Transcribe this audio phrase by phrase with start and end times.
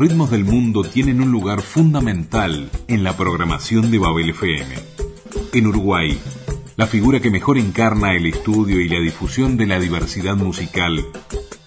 [0.00, 4.74] Ritmos del mundo tienen un lugar fundamental en la programación de Babel FM.
[5.52, 6.18] En Uruguay,
[6.76, 11.04] la figura que mejor encarna el estudio y la difusión de la diversidad musical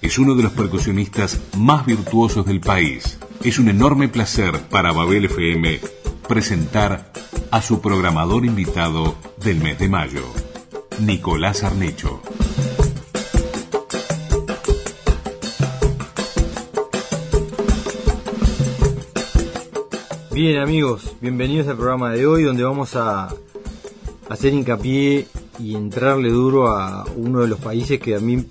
[0.02, 3.20] es uno de los percusionistas más virtuosos del país.
[3.44, 5.80] Es un enorme placer para Babel FM
[6.28, 7.14] presentar
[7.52, 10.24] a su programador invitado del mes de mayo,
[11.00, 12.20] Nicolás Arnecho.
[20.34, 23.30] Bien amigos, bienvenidos al programa de hoy donde vamos a
[24.30, 25.28] hacer hincapié
[25.60, 28.44] y entrarle duro a uno de los países que a mí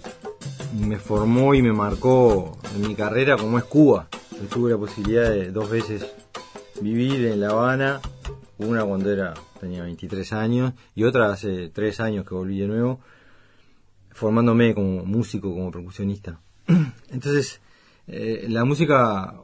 [0.79, 4.07] me formó y me marcó en mi carrera como es Cuba.
[4.49, 6.07] Tuve la posibilidad de dos veces
[6.81, 8.01] vivir en La Habana,
[8.59, 13.01] una cuando era tenía 23 años y otra hace tres años que volví de nuevo,
[14.13, 16.39] formándome como músico, como percusionista.
[17.11, 17.61] Entonces,
[18.07, 19.35] eh, la música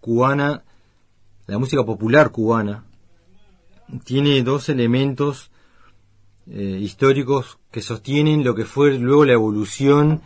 [0.00, 0.64] cubana
[1.46, 2.84] la música popular cubana
[4.04, 5.50] tiene dos elementos
[6.46, 10.22] eh, históricos que sostienen lo que fue luego la evolución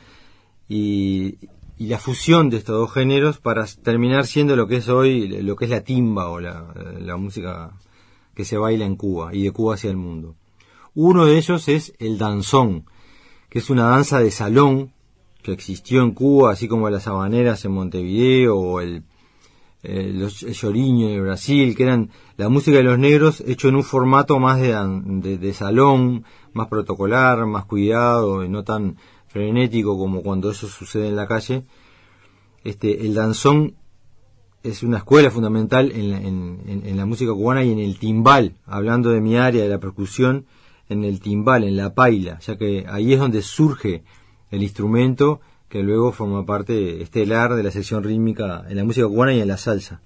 [0.69, 1.39] y,
[1.79, 5.67] la fusión de estos dos géneros para terminar siendo lo que es hoy, lo que
[5.67, 7.73] es la timba o la, la música
[8.35, 10.35] que se baila en Cuba y de Cuba hacia el mundo.
[10.95, 12.85] Uno de ellos es el danzón,
[13.49, 14.93] que es una danza de salón
[15.41, 19.05] que existió en Cuba, así como las habaneras en Montevideo o el
[19.83, 23.77] eh, los, el lloriño de Brasil, que eran la música de los negros hecho en
[23.77, 28.97] un formato más de, de, salón, más protocolar, más cuidado, y no tan
[29.29, 31.65] frenético como cuando eso sucede en la calle.
[32.65, 33.77] Este, el danzón
[34.65, 38.57] es una escuela fundamental en la, en, en la música cubana y en el timbal,
[38.67, 40.47] hablando de mi área de la percusión,
[40.89, 44.03] en el timbal, en la paila, ya que ahí es donde surge
[44.51, 49.35] el instrumento que luego forma parte estelar de la sección rítmica en la música cubana
[49.35, 50.01] y en la salsa.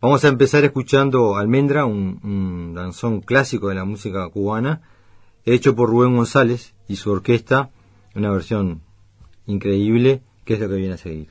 [0.00, 4.82] Vamos a empezar escuchando Almendra, un, danzón clásico de la música cubana,
[5.44, 7.70] hecho por Rubén González y su orquesta,
[8.16, 8.82] una versión
[9.46, 11.28] increíble, que es lo que viene a seguir.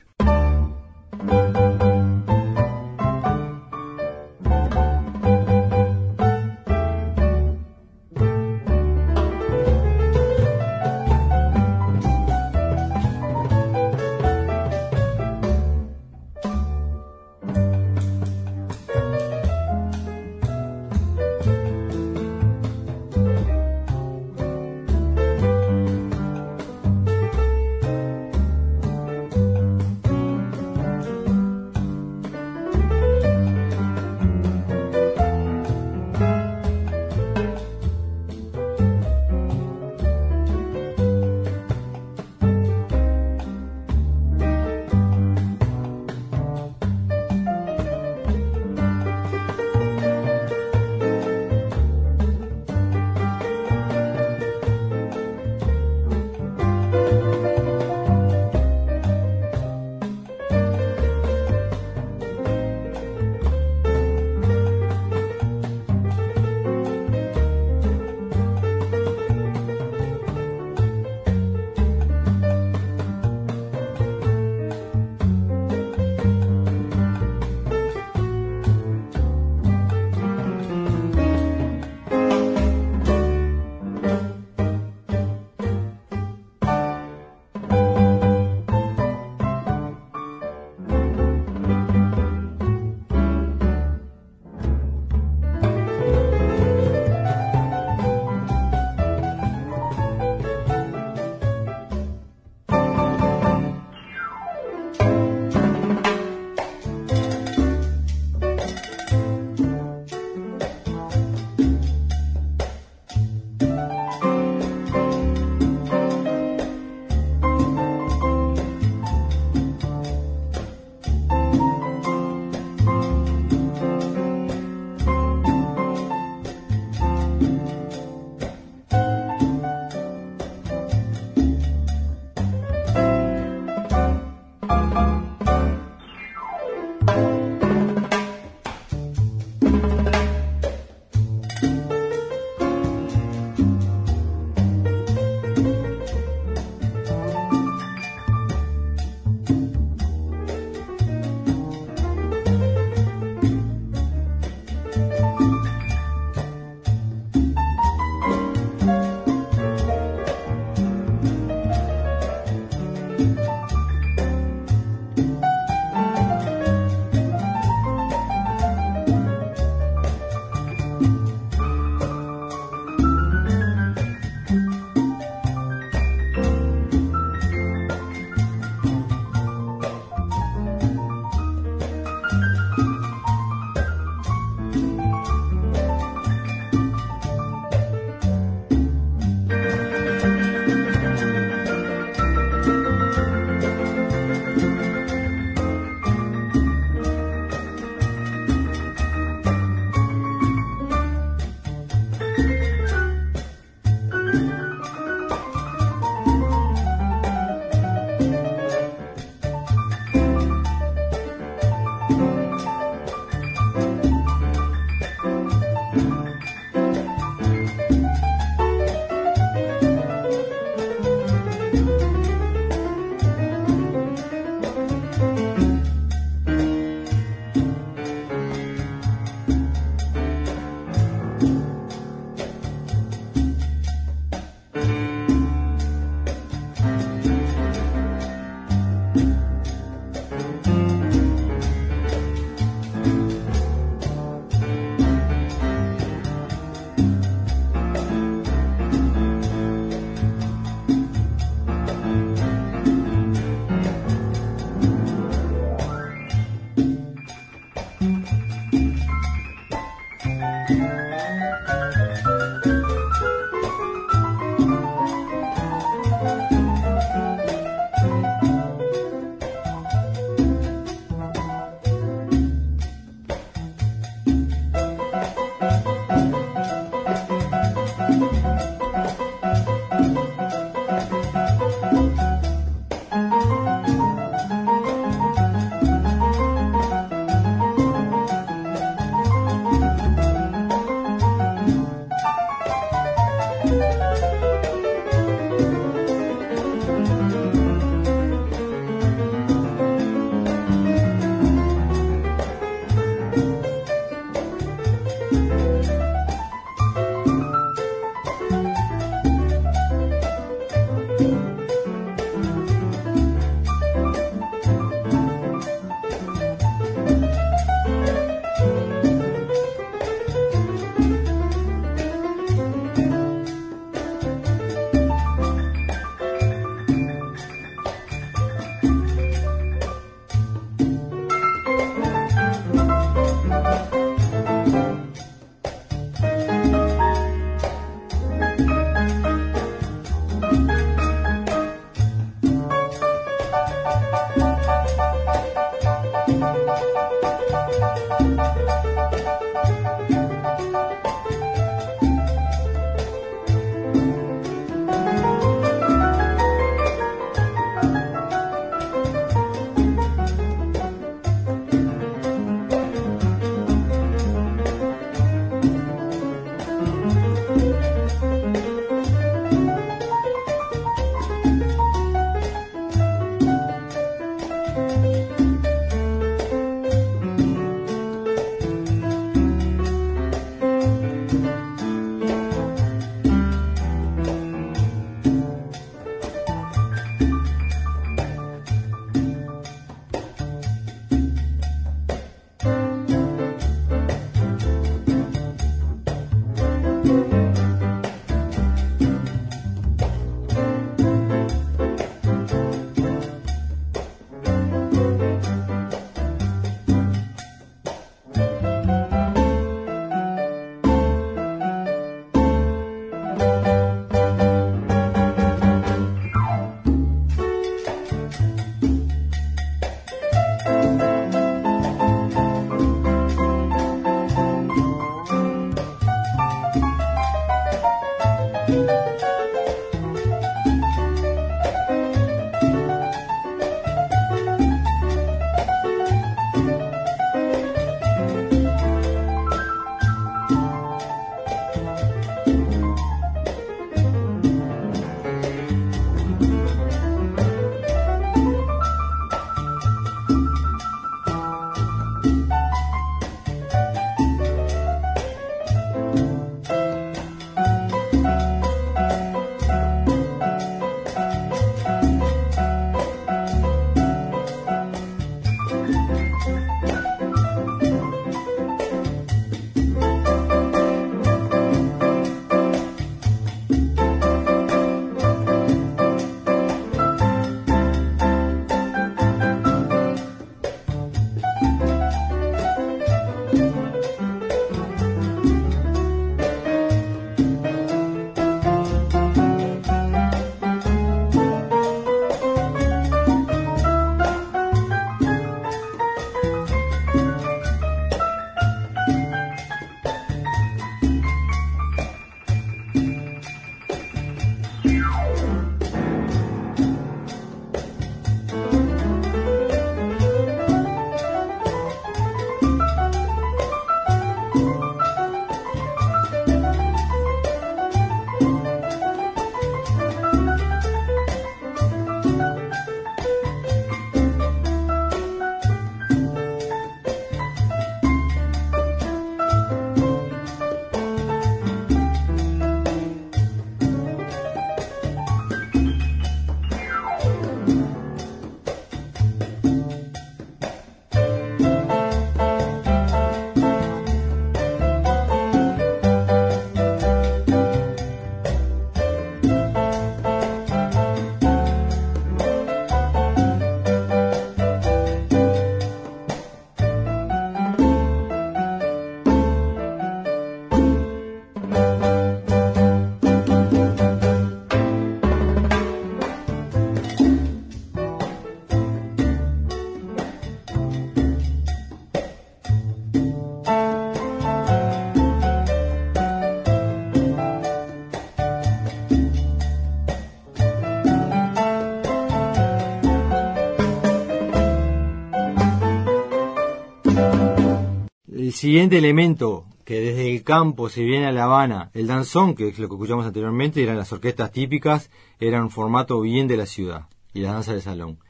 [588.62, 592.78] Siguiente elemento que desde el campo se viene a La Habana, el danzón, que es
[592.78, 597.08] lo que escuchamos anteriormente, eran las orquestas típicas, eran un formato bien de la ciudad
[597.34, 598.20] y la danza de salón.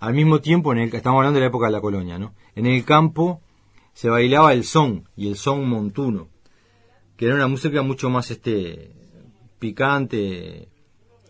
[0.00, 2.32] Al mismo tiempo, en el, estamos hablando de la época de la colonia, ¿no?
[2.54, 3.42] En el campo
[3.92, 6.28] se bailaba el son y el son montuno,
[7.18, 8.90] que era una música mucho más este
[9.58, 10.70] picante,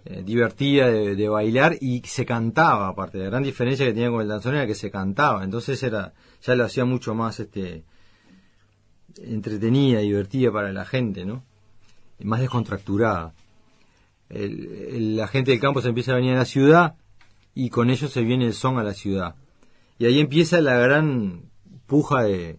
[0.05, 3.19] eh, divertida de, bailar y se cantaba aparte.
[3.19, 6.55] La gran diferencia que tenía con el danzón era que se cantaba, entonces era ya
[6.55, 7.83] lo hacía mucho más este
[9.23, 11.45] entretenida, divertida para la gente, ¿no?
[12.23, 13.35] Más descontracturada.
[14.29, 16.97] la gente del campo se empieza a venir a la ciudad
[17.55, 19.37] y con ello se viene el son a la ciudad.
[19.99, 21.51] Y ahí empieza la gran
[21.87, 22.59] puja de,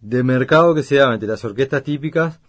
[0.00, 2.40] de mercado que se daba entre las orquestas típicas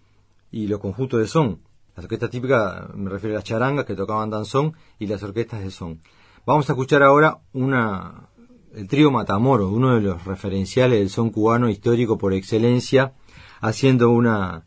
[0.52, 1.62] y los conjuntos de son.
[1.96, 5.72] Las orquestas típicas, me refiero a las charangas que tocaban danzón y las orquestas de
[5.72, 6.02] son.
[6.46, 8.30] Vamos a escuchar ahora una,
[8.76, 13.14] el trío Matamoro, uno de los referenciales del son cubano histórico por excelencia,
[13.62, 14.64] haciendo una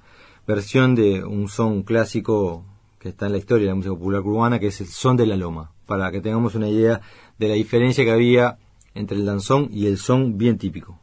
[0.46, 2.64] versión de un son clásico
[2.98, 5.26] que está en la historia de la música popular cubana, que es el son de
[5.26, 7.00] la loma, para que tengamos una idea
[7.38, 8.58] de la diferencia que había
[8.94, 10.98] entre el danzón y el son bien típico.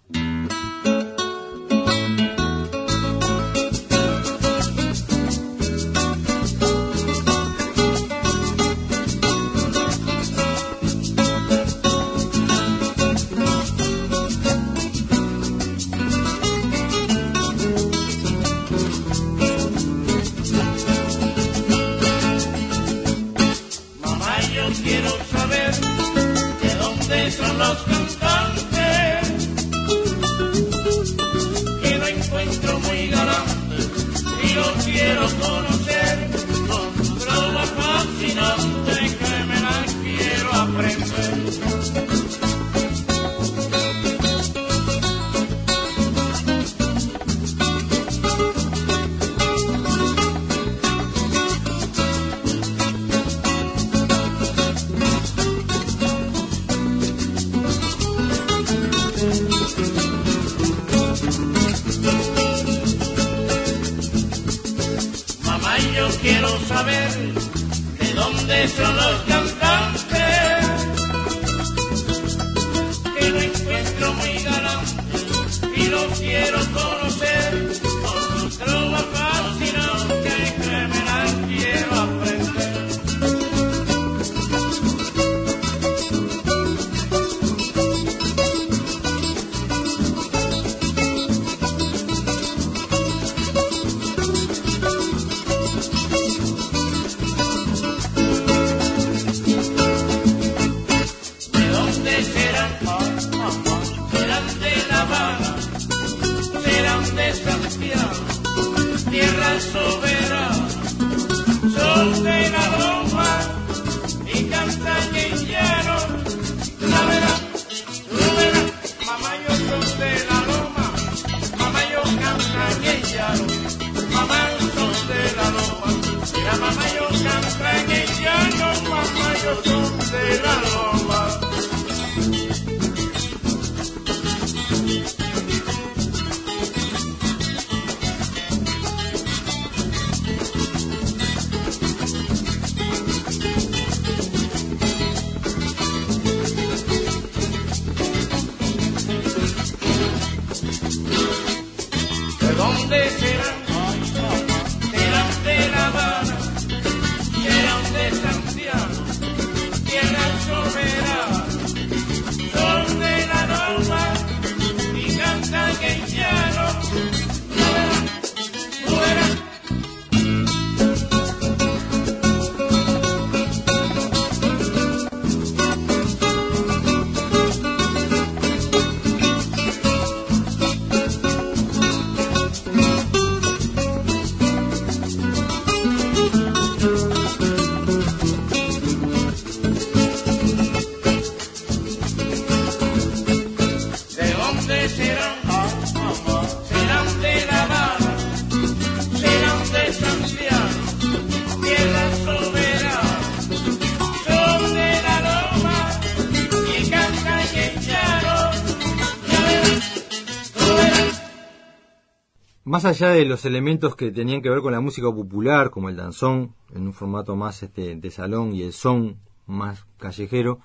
[212.75, 215.95] Más allá de los elementos que tenían que ver con la música popular, como el
[215.95, 220.59] danzón, en un formato más este, de salón, y el son más callejero,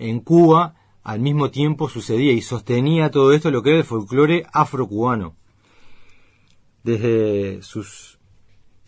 [0.00, 4.44] en Cuba al mismo tiempo sucedía y sostenía todo esto lo que era el folclore
[4.52, 5.36] afrocubano.
[6.82, 8.18] desde sus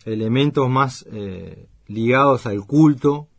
[0.03, 3.29] elementos más eh, ligados al culto,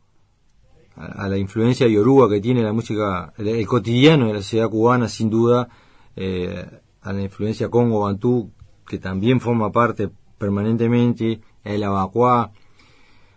[0.96, 5.28] a, la influencia yoruba que tiene la música, el, cotidiano de la sociedad cubana, sin
[5.28, 5.68] duda,
[6.16, 8.50] eh, a la influencia congo-bantú,
[8.86, 12.52] que también forma parte permanentemente, el abacuá,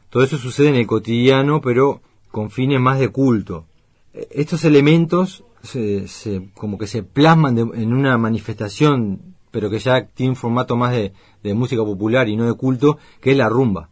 [0.10, 3.66] todo eso sucede en el cotidiano, pero con fines más de culto.
[4.14, 10.36] Estos elementos se, como que se plasman en una manifestación, pero que ya tiene un
[10.36, 11.14] formato más de,
[11.54, 13.90] música popular y no de culto, que es la rumba.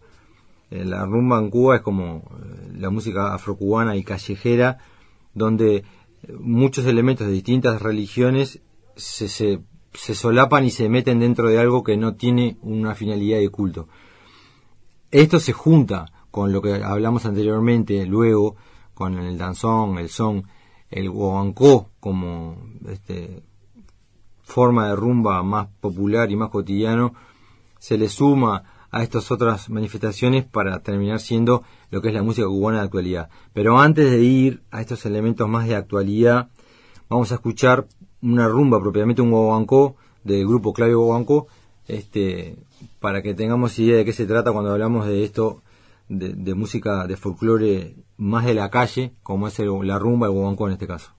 [0.71, 4.79] Eh, la rumba en Cuba es como eh, la música afrocubana y callejera,
[5.33, 5.83] donde eh,
[6.37, 8.61] muchos elementos de distintas religiones
[8.97, 9.61] se, se,
[9.95, 13.87] se solapan y se meten dentro de algo que no tiene una finalidad de culto.
[15.11, 18.55] Esto se junta con lo que hablamos anteriormente, luego
[18.93, 20.45] con el danzón, el son,
[20.89, 23.43] el guaguancó como este,
[24.43, 27.13] forma de rumba más popular y más cotidiano,
[27.79, 32.47] se le suma a estas otras manifestaciones para terminar siendo lo que es la música
[32.47, 33.29] cubana de actualidad.
[33.51, 36.49] Pero antes de ir a estos elementos más de actualidad,
[37.09, 37.87] vamos a escuchar
[38.25, 41.47] una rumba, propiamente un guaguancó, del grupo Clave Guaguancó,
[41.87, 42.55] este,
[42.99, 45.61] para que tengamos idea de qué se trata cuando hablamos de esto
[46.09, 50.73] de, música de folclore más de la calle, como es la rumba, el guaguancó en
[50.73, 51.11] este caso.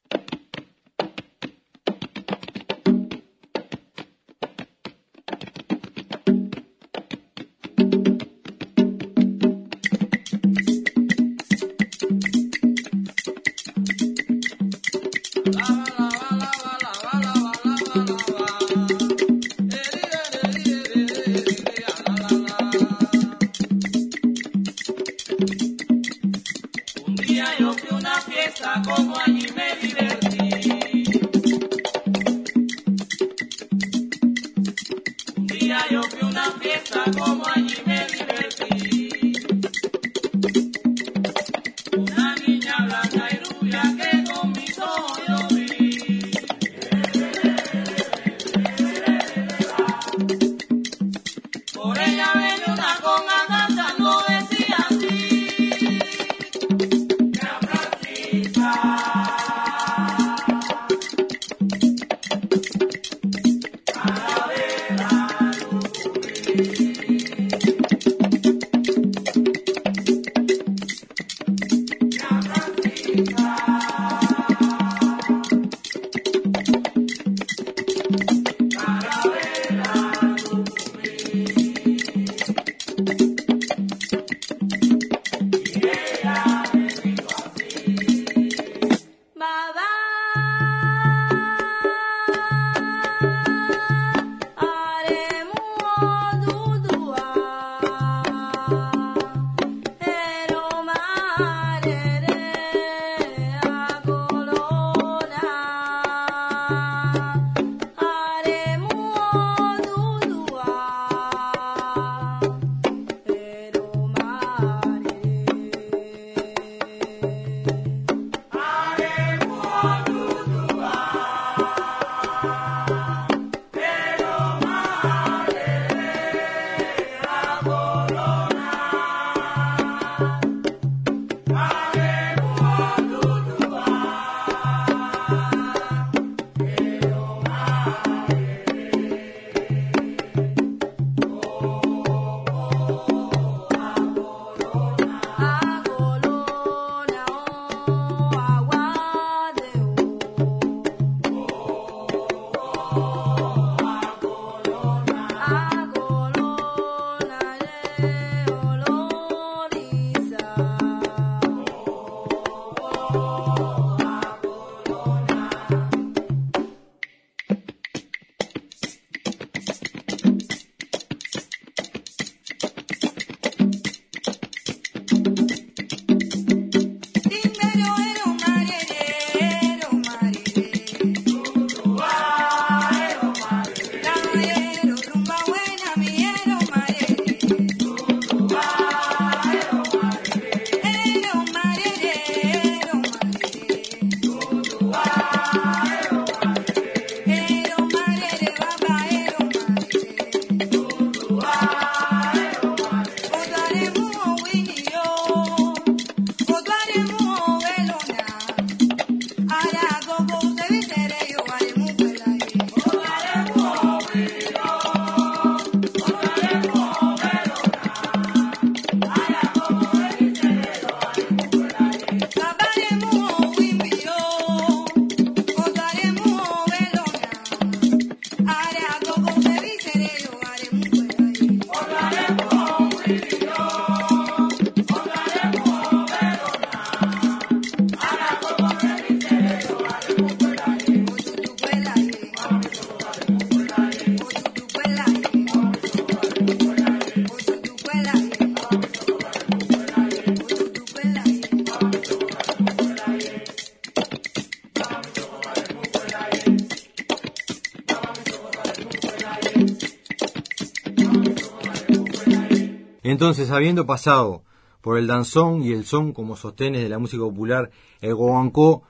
[263.26, 264.44] Entonces, habiendo pasado
[264.80, 268.84] por el danzón y el son como sostenes de la música popular, el guaguancó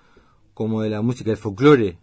[0.52, 1.96] como de la música del folclore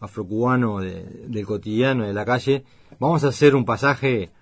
[0.00, 2.64] afrocubano del cotidiano, de la calle,
[2.98, 4.32] vamos a hacer un pasaje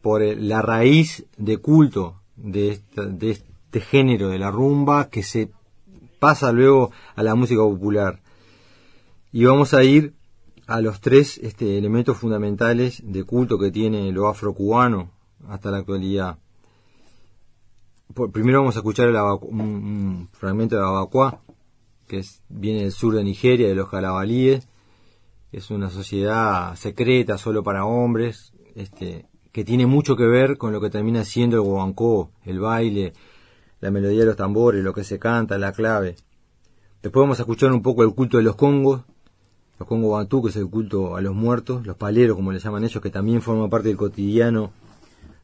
[0.00, 5.50] por la raíz de culto de, de este género de la rumba que se
[6.20, 8.22] pasa luego a la música popular.
[9.32, 10.14] Y vamos a ir
[10.68, 15.10] a los tres este, elementos fundamentales de culto que tiene lo afrocubano
[15.48, 16.38] hasta la actualidad.
[18.32, 19.08] Primero vamos a escuchar
[19.42, 21.40] un, fragmento de Abacuá,
[22.06, 24.68] que viene del sur de Nigeria, de los calabalíes.
[25.52, 30.80] Es una sociedad secreta, solo para hombres, este, que tiene mucho que ver con lo
[30.80, 33.12] que termina siendo el guancó, el baile,
[33.80, 36.16] la melodía de los tambores, lo que se canta, la clave.
[37.02, 39.02] Después vamos a escuchar un poco el culto de los congos,
[39.78, 42.84] los congos bantú, que es el culto a los muertos, los paleros, como le llaman
[42.84, 44.72] ellos, que también forman parte del cotidiano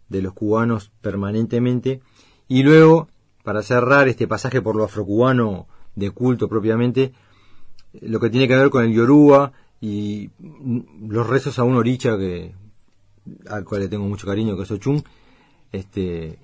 [0.09, 2.01] de los cubanos permanentemente.
[2.51, 3.07] Y luego,
[3.45, 7.13] para cerrar este pasaje por lo afrocubano de culto propiamente,
[8.01, 10.31] lo que tiene que ver con el Yoruba y
[11.07, 12.53] los rezos a un oricha que
[13.49, 15.05] al cual le tengo mucho cariño, que es Ochun,
[15.71, 16.41] este,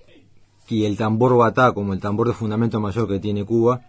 [0.68, 3.80] y el tambor batá como el tambor de fundamento mayor que tiene Cuba,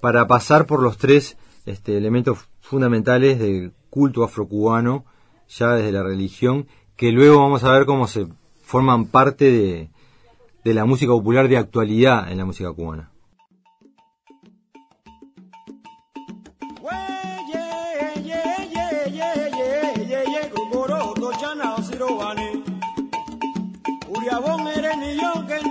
[0.00, 5.04] para pasar por los tres este, elementos fundamentales del culto afrocubano,
[5.46, 8.28] ya desde la religión, que luego vamos a ver cómo se
[8.62, 9.90] forman parte de,
[10.64, 13.10] de la música popular de actualidad en la música cubana.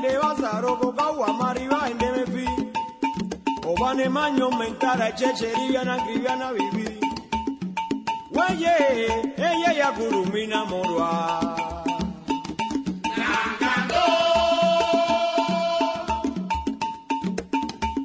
[0.01, 2.09] De Bazaro, Cocagua, Mariba, en de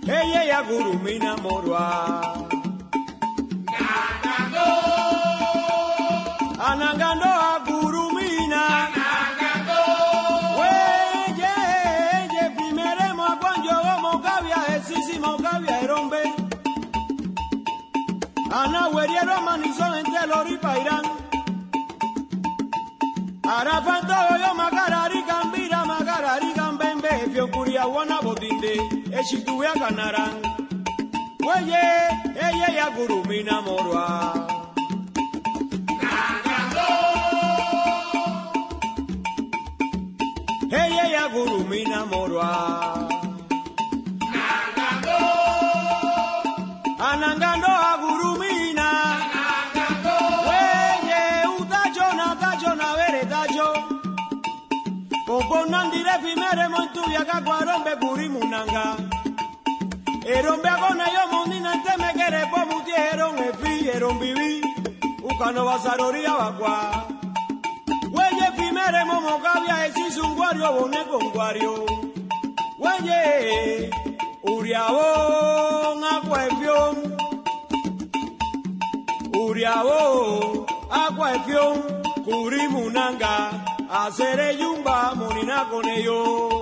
[0.06, 1.84] ella ya gurumina morwa
[3.68, 4.66] Anangando
[6.68, 9.80] Anangando a gurumina Anangando
[10.58, 11.24] Weye
[12.34, 16.22] ye primeremo a cuanjo gomo cabia esísimo cabia erombe
[18.50, 21.02] Ana weriero manizón entre lori pairán.
[23.42, 30.36] Arafanto yo macarari cambira macarari cambembe fio curia wana botinde eshituya ganaran
[31.44, 31.84] Oye,
[32.46, 34.06] ella ya gurumina morwa.
[40.70, 42.93] Ella ya gurumina morwa
[57.14, 58.84] yakagwarombe kuri munanga.
[60.26, 64.50] Erombe agona yo mundina ntemekerepo mutieron efi erombivi
[65.30, 66.76] ukanovasarori avakwa
[68.16, 71.76] weye fimere momokavya con vonekongwario
[72.82, 73.90] weye
[74.52, 75.08] uriavo
[76.12, 76.80] akuefio
[79.42, 81.66] uriavo akuefio
[82.24, 83.34] kuri munanga.
[83.94, 86.53] Asereyumba monina con ellos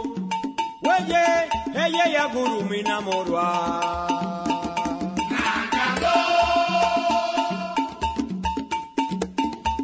[0.93, 3.47] Weye, ella ya gurumina morwa.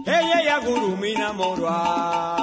[0.06, 1.76] Ella ya gurumina morwa.
[1.76, 2.37] Anangando,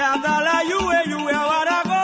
[0.00, 2.00] yanda la yuwe yuwe warago.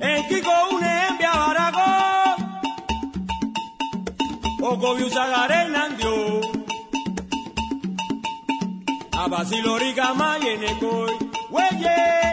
[0.00, 1.88] En Kiko une envia warago.
[4.70, 6.14] Oko biusagare nandio.
[9.22, 11.14] Abasilorika mayenekoi.
[11.54, 12.23] Weye.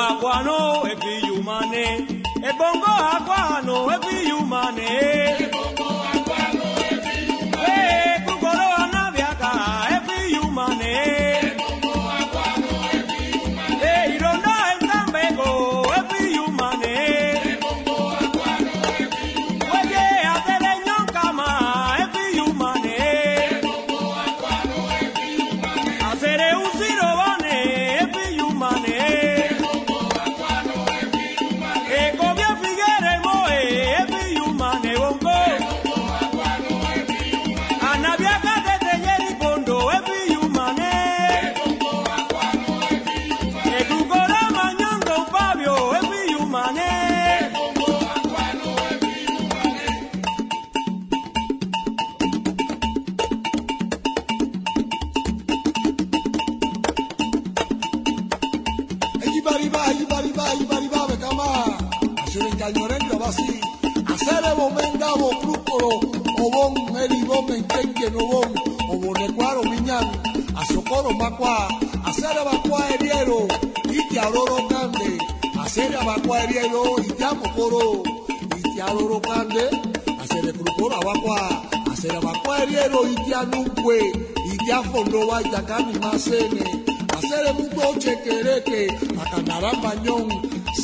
[0.00, 0.58] akwano
[0.92, 1.84] ebi yumane
[2.48, 4.90] ebongo akwano ebi yumane.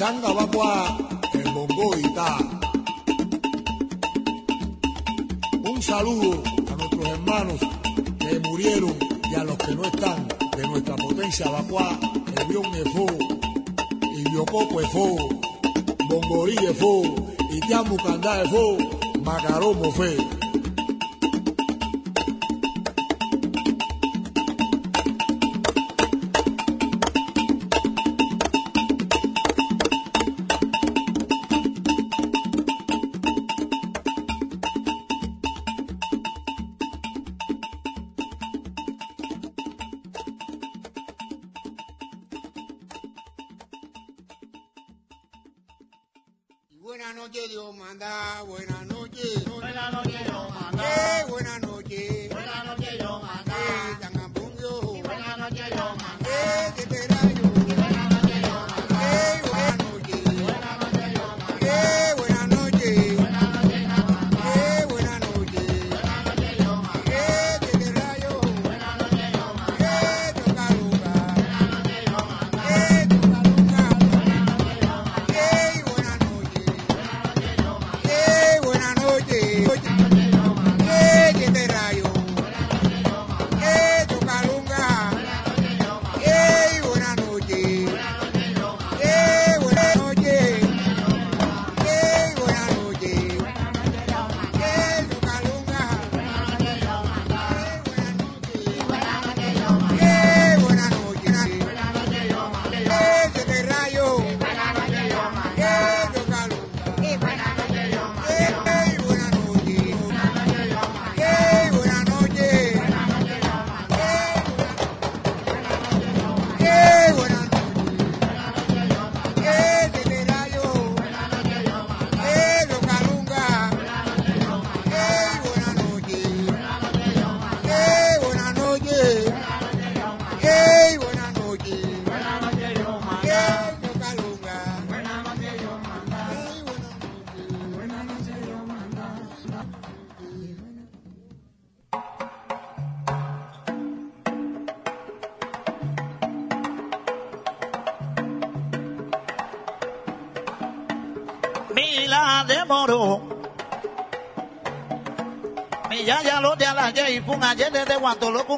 [0.04, 0.98] Changa Bagua,
[1.32, 1.92] el bongo
[5.64, 7.60] Un saludo a nuestros hermanos
[8.18, 8.94] que murieron
[9.30, 11.98] y a los que no están de nuestra potencia Bacuá,
[12.38, 13.06] Evión Efo,
[14.14, 15.16] Ibiocopo Efo,
[16.10, 17.02] Bongorí Efo,
[17.50, 18.76] Itiamu Candá Efo,
[19.22, 20.43] Macaromo Fe.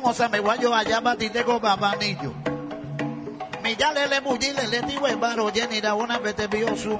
[0.01, 2.35] Con osa me guayo allá batite con babanillo.
[3.63, 6.99] Mi ya le le bulli le le ti we baro da una vete biosu.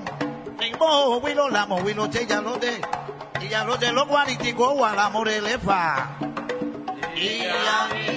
[0.59, 2.81] Ni mo wilo la mo wilo che ya lo de.
[3.41, 6.17] Y ya lo de lo guariti go wala morele fa.
[7.15, 8.16] Y ya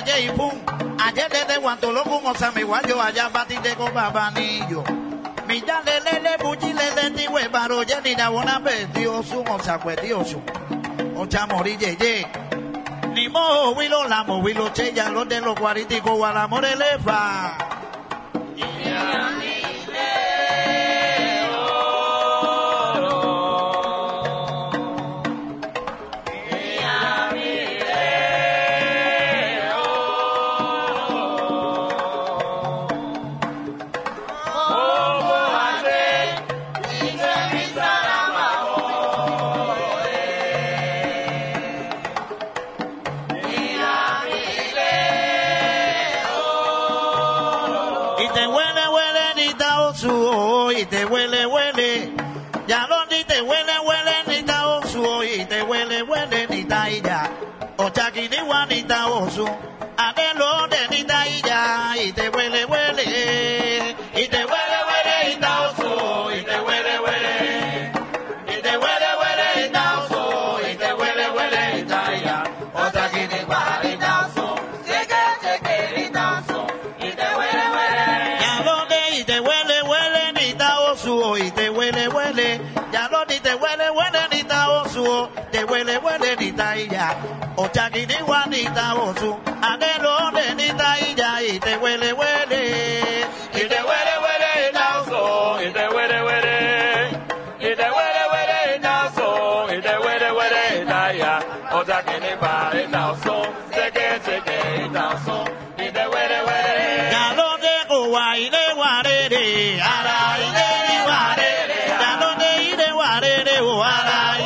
[0.00, 0.52] ya de la y pum.
[0.98, 4.84] Ayer desde guanto lo con osa me guayo allá batiste con babanillo.
[5.46, 8.92] Mi ya le le le bulli le le ti we baro jenny da una vez
[8.92, 11.16] dios un osa pues dios un.
[11.16, 12.26] Ocha mori ye ye.
[13.14, 17.56] Ni mo wilo la mo wilo che ya lo de los guariticos guala morele fa.
[18.56, 19.55] y
[58.56, 59.46] chaki ni wa ni ta osu.
[59.96, 62.30] Adelo de ni ta illa, y te
[88.56, 90.32] chaki ni wa ni ta osu, adelo
[91.08, 92.62] illa, y te huele, huele.
[93.52, 94.52] Y te huele, huele,
[94.98, 97.08] osu, y te huele, huele.
[97.60, 100.84] Y te huele, huele, osu, y te huele, huele,
[101.14, 101.38] illa.
[101.72, 103.36] O chaki ni pa, y ta osu,
[103.74, 104.88] cheque, cheque,
[105.78, 107.10] y te huele, huele.
[107.10, 113.82] Ya lo de guay de guarere, ara de guarere, ya lo de de guarere, o
[113.82, 114.45] ara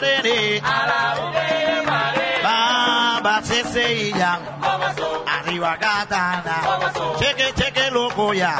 [0.00, 2.42] guay de guarere, ara y de guarere.
[2.42, 4.38] Baba se se ya,
[5.38, 6.56] arriba katana,
[7.18, 8.54] cheque cheque loco ya,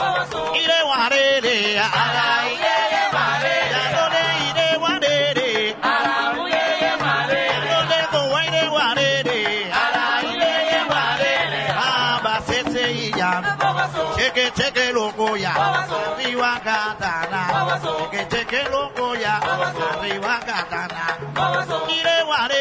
[0.55, 2.77] y de guarere, ara y de
[3.13, 3.83] guarere, ya.
[3.97, 9.73] Lo de y de guarere, ara y de guarere, ya lo de guay de guarere,
[9.73, 13.33] ara y de guarere, baba se se ya,
[14.17, 17.43] cheque cheque loco ya, arriba katana,
[18.11, 21.06] cheque cheque loco ya, arriba katana,
[21.87, 22.56] quiere guardar.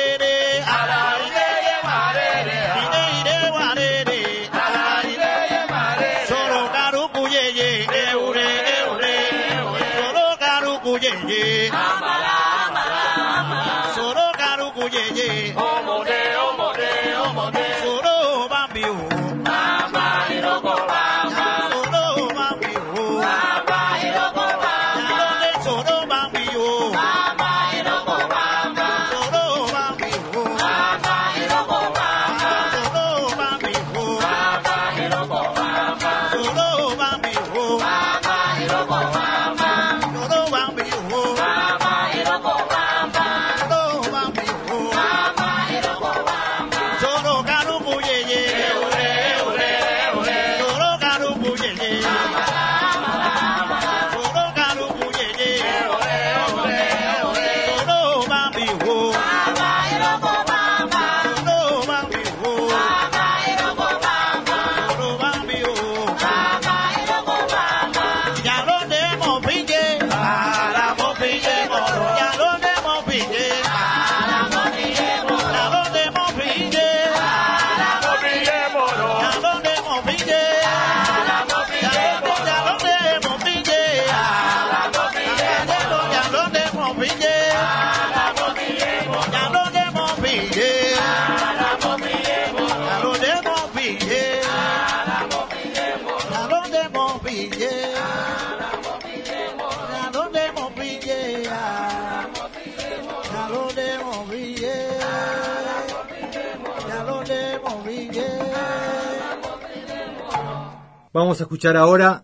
[111.36, 112.24] Vamos a escuchar ahora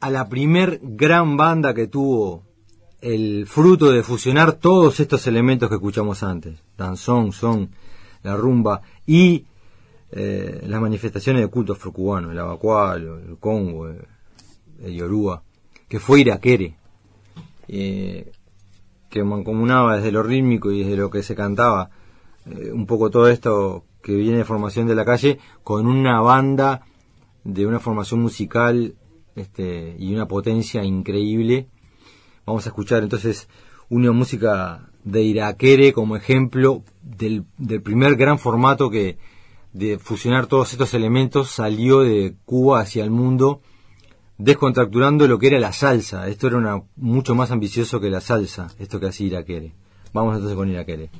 [0.00, 2.42] a la primer gran banda que tuvo
[3.00, 7.70] el fruto de fusionar todos estos elementos que escuchamos antes, danzón, son,
[8.24, 9.46] la rumba y
[10.10, 14.04] eh, las manifestaciones de culto afrocubano, el abacual, el congo, el,
[14.82, 15.44] el yoruba,
[15.88, 16.74] que fue Iraquere,
[17.68, 18.32] eh,
[19.08, 21.90] que mancomunaba desde lo rítmico y desde lo que se cantaba,
[22.44, 26.82] eh, un poco todo esto que viene de formación de la calle, con una banda
[27.44, 28.94] de una formación musical
[29.36, 31.68] este, y una potencia increíble.
[32.46, 33.48] Vamos a escuchar entonces
[33.88, 39.18] una música de Iraquere como ejemplo del, del primer gran formato que
[39.72, 43.60] de fusionar todos estos elementos salió de Cuba hacia el mundo
[44.38, 46.28] descontracturando lo que era la salsa.
[46.28, 49.74] Esto era una, mucho más ambicioso que la salsa, esto que hacía Iraquere.
[50.12, 51.10] Vamos entonces con Iraquere.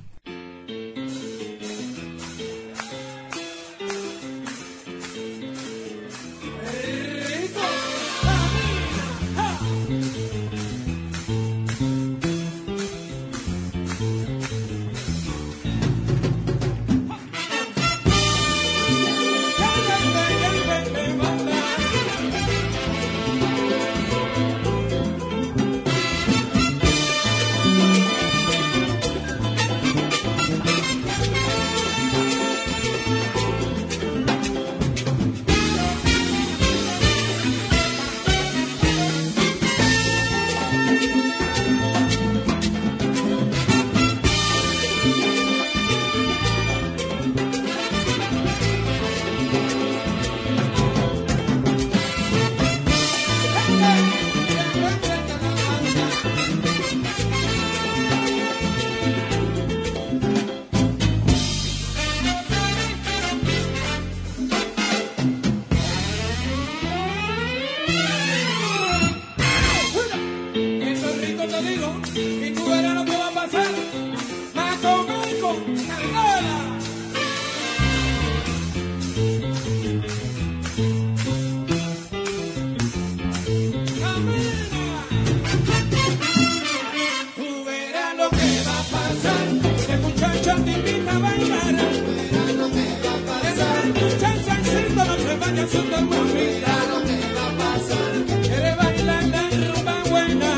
[98.76, 100.50] Bailar la buena.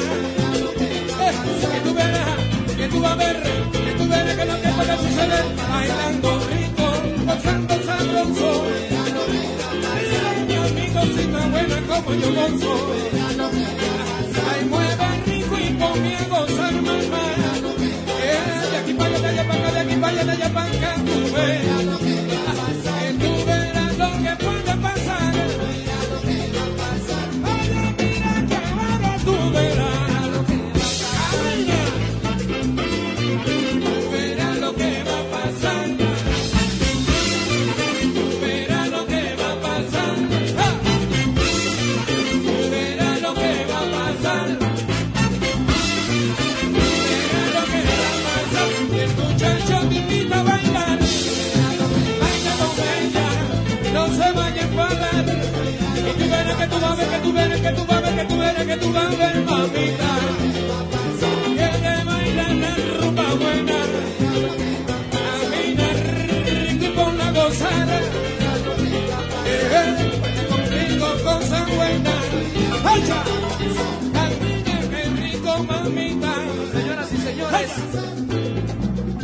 [1.73, 2.37] Que tú verás,
[2.77, 4.71] que tú vas a ver, que tú verás que lo que.
[5.71, 6.87] Bailando rico,
[7.87, 8.65] sabroso.
[10.47, 10.87] Mira, mi
[11.29, 13.10] más buena como yo gozo.
[56.71, 58.93] Tú vas a ver, que tú verás, que tú vas que tú verás, que tú
[58.93, 60.11] vas a ver, mamita.
[61.57, 63.79] Quiere bailar la rumba buena.
[65.15, 65.89] Camina
[66.69, 67.89] rico y ponla gozar.
[69.47, 69.89] Eh,
[70.49, 72.15] contigo cosa buena.
[72.85, 73.21] ¡Hacha!
[74.15, 76.35] Camina que rico, mamita.
[76.73, 77.71] Señoras y señores,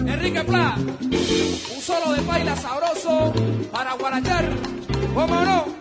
[0.06, 3.32] Enrique Pla, un solo de baila sabroso
[3.72, 4.44] para guarachar,
[5.14, 5.75] ¿cómo no?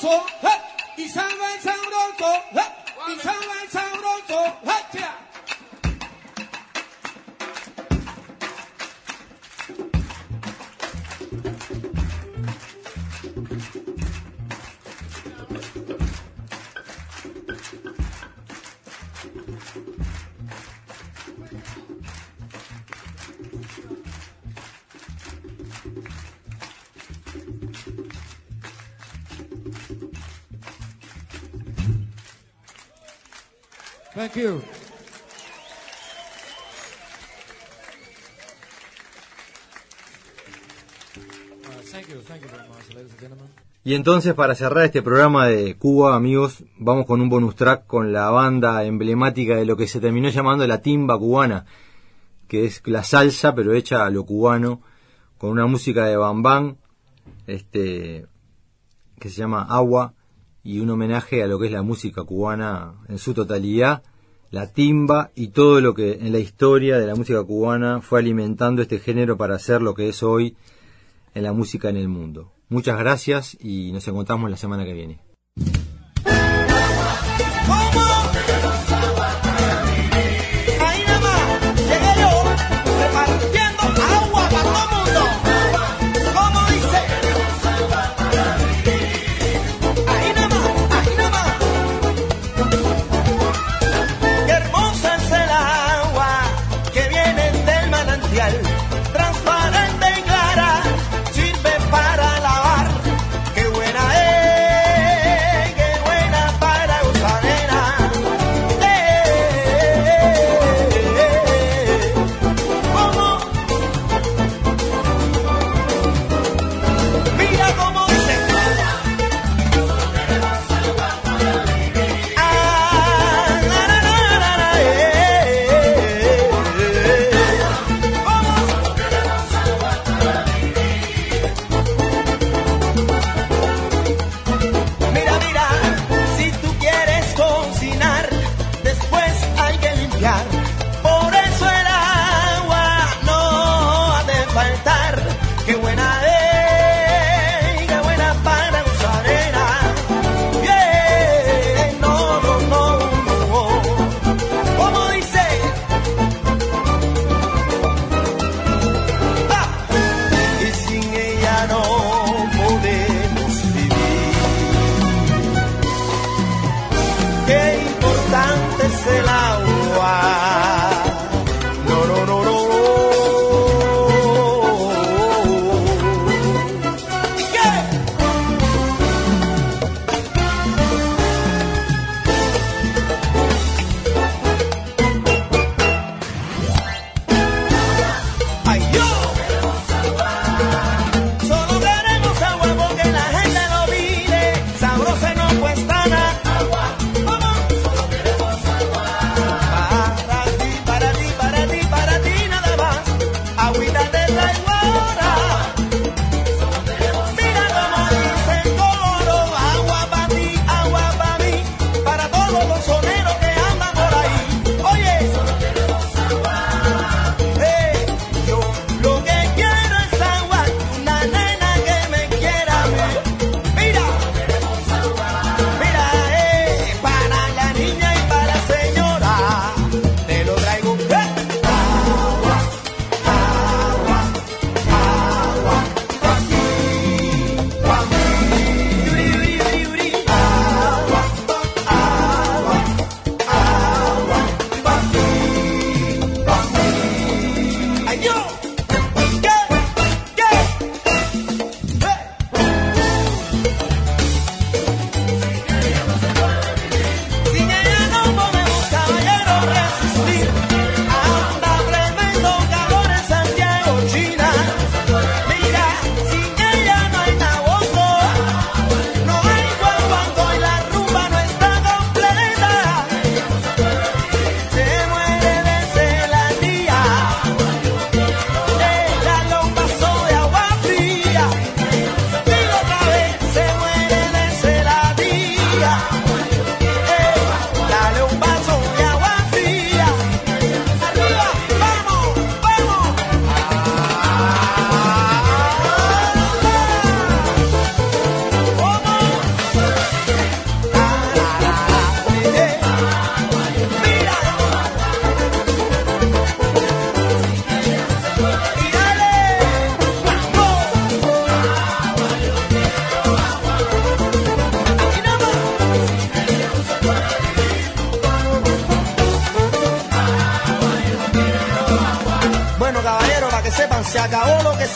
[0.00, 0.48] Sabroso, ¡eh!
[0.96, 3.12] y sabe sabroso, ¡eh!
[3.12, 4.86] y sabe sabroso, ¡eh!
[4.94, 5.00] ya.
[5.00, 5.00] Thank you.
[5.00, 5.29] Uh, thank you, thank you very much, ladies
[42.96, 43.48] and gentlemen.
[43.82, 48.12] Y entonces para cerrar este programa de Cuba, amigos, vamos con un bonus track con
[48.12, 51.64] la banda emblemática de lo que se terminó llamando la timba cubana,
[52.46, 54.82] que es la salsa pero hecha a lo cubano,
[55.38, 56.76] con una música de bambán,
[57.46, 58.26] este,
[59.18, 60.12] que se llama Agua,
[60.62, 64.02] y un homenaje a lo que es la música cubana en su totalidad,
[64.50, 68.82] la timba y todo lo que en la historia de la música cubana fue alimentando
[68.82, 70.56] este género para hacer lo que es hoy
[71.34, 72.52] en la música en el mundo.
[72.68, 75.20] Muchas gracias y nos encontramos la semana que viene.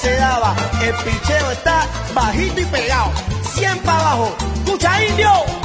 [0.06, 3.10] El picheo está bajito y pegado.
[3.54, 4.36] 100 para abajo.
[4.66, 5.63] ¡Cucha indio!